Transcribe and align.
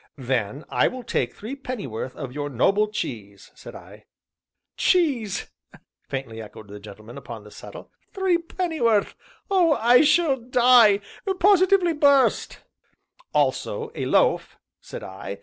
"Then 0.17 0.65
I 0.69 0.87
will 0.87 1.03
take 1.03 1.35
three 1.35 1.55
pennyworth 1.55 2.15
of 2.15 2.31
your 2.33 2.49
noble 2.49 2.87
cheese," 2.87 3.51
said 3.53 3.75
I. 3.75 4.05
"Cheese!" 4.75 5.51
faintly 6.09 6.41
echoed 6.41 6.69
the 6.69 6.79
gentleman 6.79 7.19
upon 7.19 7.43
the 7.43 7.51
settle, 7.51 7.91
"three 8.11 8.39
pennyworth. 8.39 9.13
Oh, 9.51 9.73
I 9.75 10.01
shall 10.01 10.37
die, 10.37 11.01
positively 11.39 11.89
I 11.89 11.93
shall 11.93 11.99
burst!" 11.99 12.59
"Also 13.31 13.91
a 13.93 14.05
loaf," 14.07 14.57
said 14.79 15.03
I. 15.03 15.37